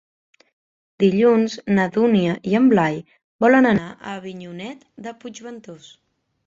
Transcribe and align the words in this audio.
Dilluns 1.03 1.57
na 1.79 1.85
Dúnia 1.97 2.33
i 2.53 2.57
en 2.63 2.73
Blai 2.73 2.99
volen 3.47 3.73
anar 3.75 3.93
a 3.93 4.19
Avinyonet 4.23 4.93
de 5.09 5.19
Puigventós. 5.23 5.97